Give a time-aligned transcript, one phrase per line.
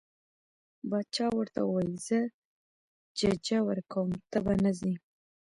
[0.89, 2.19] باچا ورته وویل زه
[3.17, 4.93] ججه ورکوم ته به نه ځې.